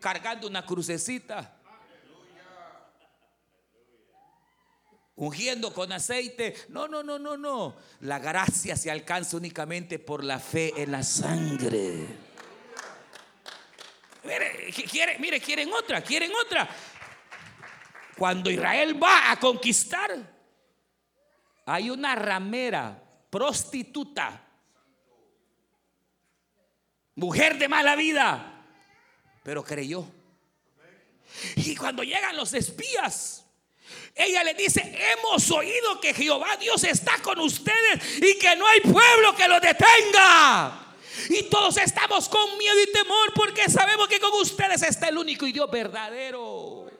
[0.00, 1.57] cargando una crucecita
[5.18, 6.54] ungiendo con aceite.
[6.68, 7.76] No, no, no, no, no.
[8.00, 12.06] La gracia se alcanza únicamente por la fe en la sangre.
[14.24, 16.68] Mire, mire, quieren otra, quieren otra.
[18.16, 20.10] Cuando Israel va a conquistar,
[21.66, 24.44] hay una ramera, prostituta,
[27.14, 28.64] mujer de mala vida,
[29.42, 30.04] pero creyó.
[31.56, 33.47] Y cuando llegan los espías,
[34.18, 38.80] ella le dice, hemos oído que Jehová Dios está con ustedes y que no hay
[38.80, 40.86] pueblo que lo detenga.
[41.30, 45.46] Y todos estamos con miedo y temor porque sabemos que con ustedes está el único
[45.46, 46.90] y Dios verdadero.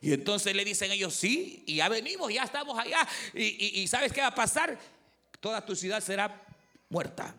[0.00, 3.06] Y entonces le dicen ellos, sí, y ya venimos, ya estamos allá.
[3.34, 4.78] Y, ¿sabes qué va a pasar?
[5.40, 6.42] Toda tu ciudad será
[6.88, 7.34] muerta.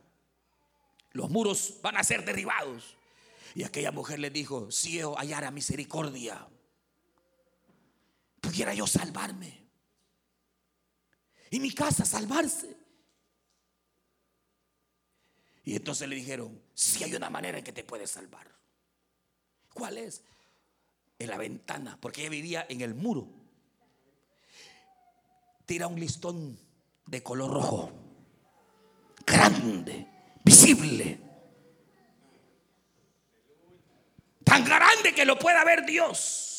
[1.12, 2.96] Los muros van a ser derribados.
[3.56, 6.48] Y aquella mujer le dijo, si yo hallara misericordia
[8.54, 9.68] pudiera yo salvarme.
[11.50, 12.78] Y mi casa salvarse.
[15.64, 18.48] Y entonces le dijeron, si hay una manera en que te puedes salvar.
[19.74, 20.22] ¿Cuál es?
[21.18, 23.28] En la ventana, porque ella vivía en el muro.
[25.66, 26.60] Tira un listón
[27.08, 27.92] de color rojo,
[29.26, 30.08] grande,
[30.44, 31.20] visible.
[34.44, 36.54] Tan grande que lo pueda ver Dios.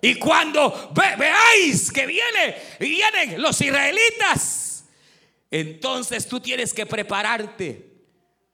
[0.00, 4.84] Y cuando veáis que viene, vienen los israelitas,
[5.50, 8.04] entonces tú tienes que prepararte.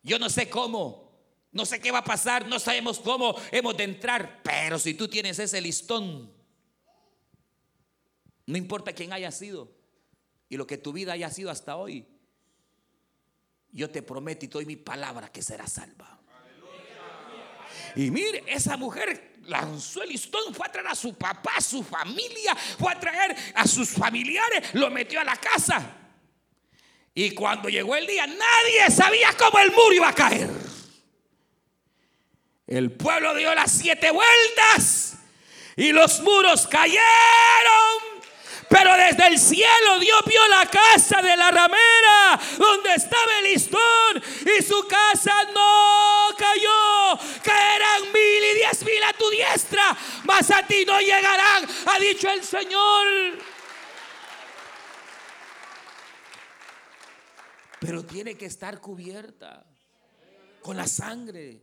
[0.03, 1.13] Yo no sé cómo,
[1.53, 5.09] no sé qué va a pasar, no sabemos cómo hemos de entrar, pero si tú
[5.09, 6.33] tienes ese listón,
[8.47, 9.71] no importa quién haya sido
[10.49, 12.07] y lo que tu vida haya sido hasta hoy,
[13.73, 16.21] yo te prometo y doy mi palabra que será salva.
[17.97, 21.83] Y mire, esa mujer lanzó el listón, fue a traer a su papá, a su
[21.83, 25.83] familia, fue a traer a sus familiares, lo metió a la casa.
[27.15, 30.51] Y cuando llegó el día, nadie sabía cómo el muro iba a caer.
[32.67, 35.17] El pueblo dio las siete vueltas
[35.77, 37.03] y los muros cayeron.
[38.69, 44.23] Pero desde el cielo Dios vio la casa de la ramera donde estaba el listón
[44.59, 46.94] y su casa no cayó.
[48.65, 49.95] Diez mil a tu diestra,
[50.25, 53.07] mas a ti no llegarán, ha dicho el Señor.
[57.79, 59.67] Pero tiene que estar cubierta
[60.63, 61.61] con la sangre.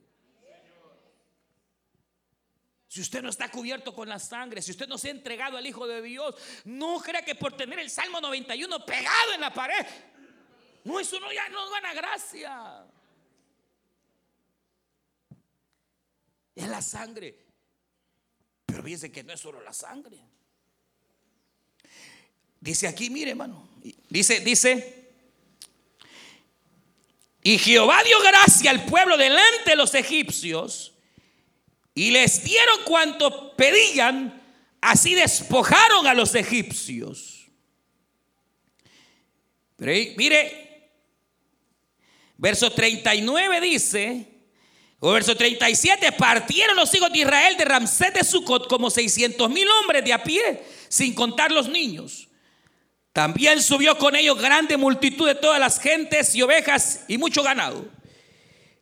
[2.88, 5.66] Si usted no está cubierto con la sangre, si usted no se ha entregado al
[5.66, 6.36] Hijo de Dios,
[6.66, 9.88] no crea que por tener el Salmo 91 pegado en la pared,
[10.84, 12.86] no, eso no ya no gana gracia.
[16.62, 17.36] Es la sangre.
[18.66, 20.18] Pero fíjense que no es solo la sangre.
[22.60, 23.68] Dice aquí, mire, hermano.
[24.10, 25.10] Dice, dice.
[27.44, 30.94] Y Jehová dio gracia al pueblo delante de los egipcios
[31.96, 34.42] y les dieron cuanto pedían,
[34.80, 37.48] así despojaron a los egipcios.
[39.76, 40.92] Pero mire,
[42.38, 44.31] verso 39 dice,
[45.10, 50.06] verso 37, partieron los hijos de Israel de Ramsés de Sucot como 600 mil hombres
[50.06, 52.28] de a pie, sin contar los niños.
[53.12, 57.86] También subió con ellos grande multitud de todas las gentes y ovejas y mucho ganado.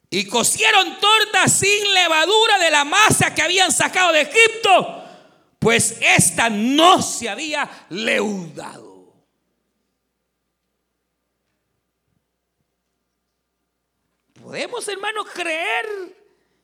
[0.10, 5.04] Y cocieron tortas sin levadura de la masa que habían sacado de Egipto,
[5.58, 8.99] pues esta no se había leudado.
[14.50, 15.86] Podemos, hermanos, creer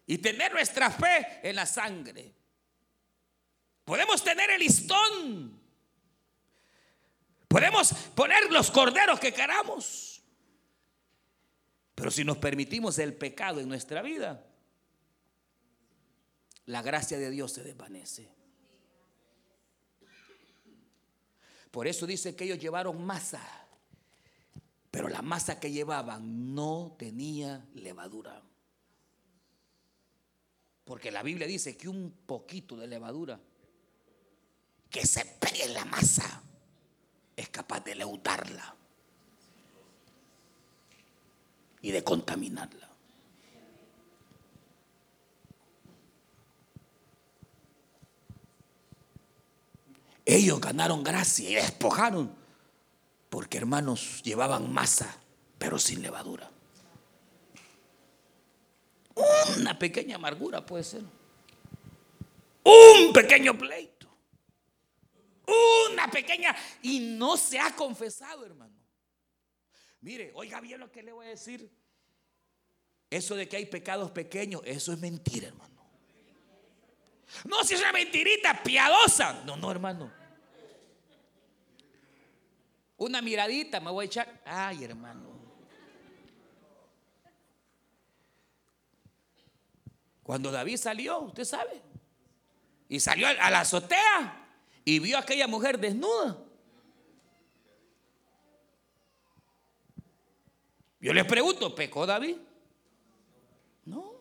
[0.08, 2.34] y tener nuestra fe en la sangre.
[3.84, 5.62] Podemos tener el listón.
[7.48, 10.20] Podemos poner los corderos que queramos.
[11.94, 14.44] Pero si nos permitimos el pecado en nuestra vida,
[16.66, 18.34] la gracia de Dios se desvanece.
[21.70, 23.64] Por eso dice que ellos llevaron masa,
[24.96, 28.41] pero la masa que llevaban no tenía levadura.
[30.86, 33.38] Porque la Biblia dice que un poquito de levadura
[34.89, 36.41] que se pegue en la masa
[37.36, 38.74] es capaz de leudarla
[41.82, 42.89] y de contaminarla.
[50.24, 52.45] Ellos ganaron gracia y despojaron,
[53.36, 55.14] porque hermanos llevaban masa,
[55.58, 56.50] pero sin levadura.
[59.58, 61.02] Una pequeña amargura puede ser.
[62.64, 64.08] Un pequeño pleito.
[65.92, 66.56] Una pequeña...
[66.82, 68.80] Y no se ha confesado, hermano.
[70.00, 71.70] Mire, oiga bien lo que le voy a decir.
[73.10, 75.86] Eso de que hay pecados pequeños, eso es mentira, hermano.
[77.44, 79.44] No, si es una mentirita piadosa.
[79.44, 80.24] No, no, hermano.
[82.98, 84.41] Una miradita me voy a echar.
[84.46, 85.36] Ay, hermano.
[90.24, 91.84] Cuando David salió, usted sabe,
[92.89, 94.48] y salió a la azotea
[94.84, 96.43] y vio a aquella mujer desnuda.
[101.00, 102.38] Yo les pregunto, ¿pecó David?
[103.86, 104.14] No,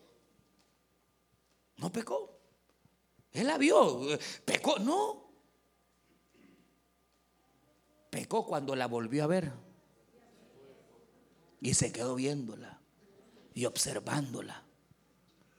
[1.77, 2.39] no pecó.
[3.33, 4.01] Él la vio.
[4.45, 5.24] Pecó, no.
[8.15, 9.51] Pecó cuando la volvió a ver.
[11.61, 12.79] Y se quedó viéndola
[13.55, 14.63] y observándola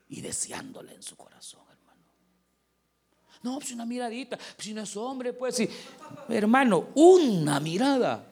[0.07, 2.13] y deseándola en su corazón, hermano.
[3.43, 5.69] No, pues una miradita, pues si no es hombre, pues sí.
[6.29, 8.25] Hermano, una mirada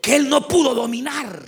[0.00, 1.44] que él no pudo dominar.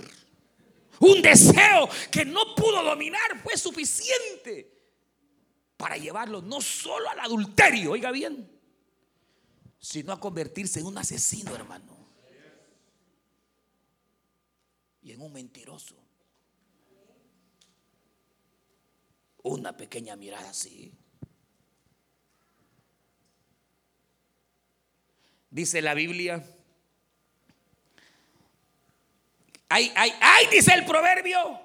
[0.99, 4.69] Un deseo que no pudo dominar fue suficiente
[5.77, 8.51] para llevarlo no solo al adulterio, oiga bien,
[9.79, 12.00] sino a convertirse en un asesino, hermano.
[15.01, 15.95] Y en un mentiroso.
[19.43, 20.93] Una pequeña mirada así.
[25.49, 26.43] Dice la Biblia.
[29.67, 31.59] Ay, ay, ay, dice el proverbio.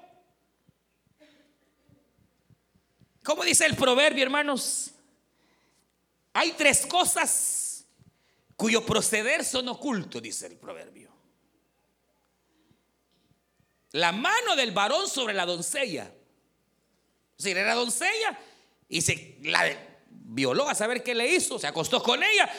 [3.23, 4.91] ¿Cómo dice el proverbio, hermanos?
[6.33, 7.85] Hay tres cosas
[8.55, 11.16] cuyo proceder son ocultos, dice el proverbio.
[13.91, 16.11] La mano del varón sobre la doncella.
[17.37, 18.39] Si era doncella
[18.89, 19.65] y se la
[20.09, 22.49] violó a saber qué le hizo, se acostó con ella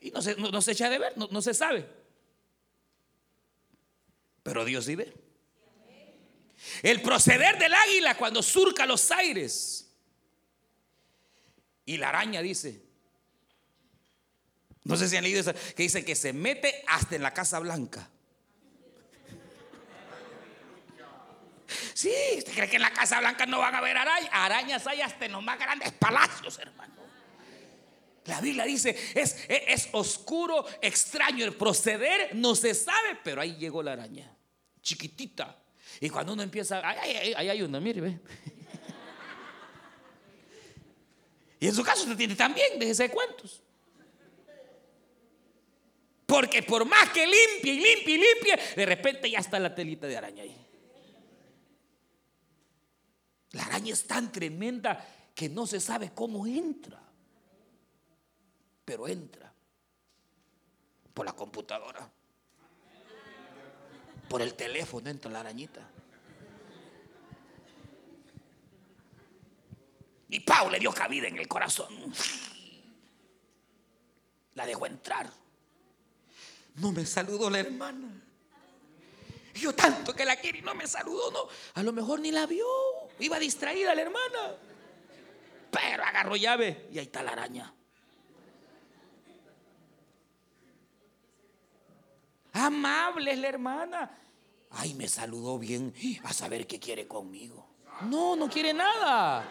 [0.00, 1.86] y no se, no, se echa de ver, no, no se sabe.
[4.42, 5.12] Pero Dios sí ve.
[6.82, 9.90] El proceder del águila cuando surca los aires
[11.84, 12.82] y la araña dice,
[14.84, 17.58] no sé si han leído eso, que dice que se mete hasta en la Casa
[17.58, 18.08] Blanca.
[21.94, 24.30] Sí, ¿usted cree que en la Casa Blanca no van a haber arañas?
[24.32, 26.94] Arañas hay hasta en los más grandes palacios, hermano.
[28.26, 33.82] La Biblia dice, es, es, oscuro, extraño el proceder, no se sabe, pero ahí llegó
[33.82, 34.30] la araña,
[34.82, 35.56] chiquitita.
[36.00, 38.20] Y cuando uno empieza, ahí, hay una, mire, ve.
[41.58, 43.62] Y en su caso usted tiene también, déjese de cuentos.
[46.24, 50.06] Porque por más que limpie y limpie y limpie, de repente ya está la telita
[50.06, 50.59] de araña ahí.
[53.52, 57.00] La araña es tan tremenda que no se sabe cómo entra.
[58.84, 59.52] Pero entra
[61.14, 62.10] por la computadora.
[64.28, 65.88] Por el teléfono entra la arañita.
[70.28, 71.92] Y Pau le dio cabida en el corazón.
[74.54, 75.28] La dejó entrar.
[76.76, 78.29] No me saludó la hermana.
[79.54, 81.48] Yo tanto que la quiero y no me saludó, no.
[81.74, 82.66] A lo mejor ni la vio.
[83.18, 84.56] Iba distraída la hermana.
[85.70, 87.74] Pero agarró llave y ahí está la araña.
[92.52, 94.18] Amable es la hermana.
[94.70, 95.94] Ay, me saludó bien.
[96.24, 97.68] A saber qué quiere conmigo.
[98.02, 99.48] No, no quiere nada.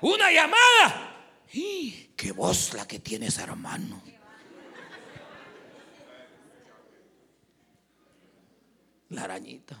[0.00, 1.09] Una llamada.
[1.52, 4.02] ¡Y qué voz la que tienes, hermano!
[9.08, 9.76] La arañita.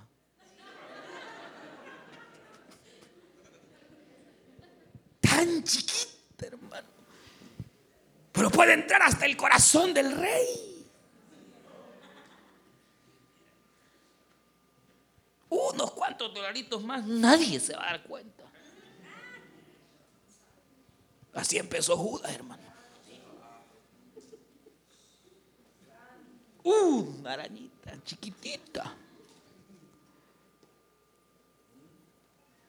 [5.20, 6.88] Tan chiquita, hermano.
[8.32, 10.86] Pero puede entrar hasta el corazón del rey.
[15.50, 18.39] Unos cuantos dolaritos más, nadie se va a dar cuenta.
[21.34, 22.62] Así empezó Judas, hermano.
[26.62, 28.94] Una arañita chiquitita.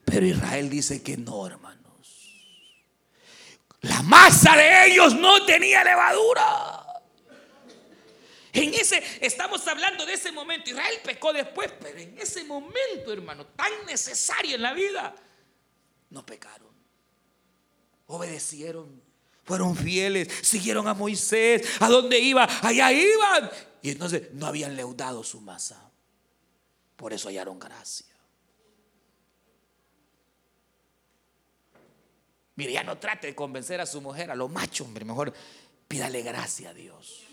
[0.06, 1.82] Pero Israel dice que no, hermanos.
[3.82, 6.86] La masa de ellos no tenía levadura.
[8.54, 10.70] En ese, estamos hablando de ese momento.
[10.70, 15.16] Israel pecó después, pero en ese momento, hermano, tan necesario en la vida,
[16.10, 16.71] no pecaron.
[18.12, 19.02] Obedecieron,
[19.46, 21.64] fueron fieles, siguieron a Moisés.
[21.80, 22.44] ¿A dónde iba?
[22.62, 23.50] Allá iban.
[23.82, 25.90] Y entonces no habían leudado su masa.
[26.98, 28.14] Por eso hallaron gracia.
[32.56, 35.06] Mire, ya no trate de convencer a su mujer, a lo macho, hombre.
[35.06, 35.34] Mejor
[35.88, 37.31] pídale gracia a Dios.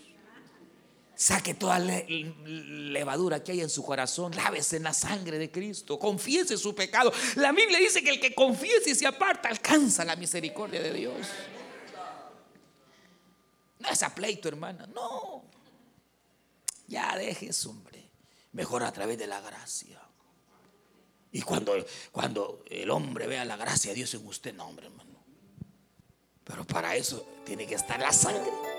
[1.19, 5.99] Saque toda la levadura que hay en su corazón, lávese en la sangre de Cristo,
[5.99, 7.11] confiese su pecado.
[7.35, 11.27] La Biblia dice que el que confiese y se aparta alcanza la misericordia de Dios.
[13.79, 15.43] No es a pleito, hermana, no.
[16.87, 18.09] Ya dejes, hombre.
[18.53, 20.01] Mejor a través de la gracia.
[21.33, 25.21] Y cuando, cuando el hombre vea la gracia de Dios en usted, no, hombre, hermano.
[26.45, 28.78] Pero para eso tiene que estar la sangre.